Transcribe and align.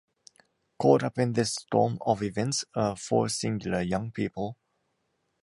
Caught 0.79 1.03
up 1.03 1.19
in 1.19 1.33
this 1.33 1.53
storm 1.53 1.99
of 2.03 2.23
events 2.23 2.65
are 2.73 2.95
four 2.95 3.29
singular 3.29 3.81
young 3.81 4.09
people. 4.09 4.57